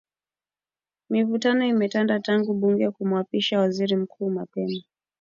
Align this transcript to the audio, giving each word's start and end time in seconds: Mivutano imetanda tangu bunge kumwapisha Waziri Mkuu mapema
Mivutano 1.11 1.63
imetanda 1.65 2.19
tangu 2.19 2.53
bunge 2.53 2.89
kumwapisha 2.91 3.59
Waziri 3.59 3.95
Mkuu 3.95 4.29
mapema 4.29 4.81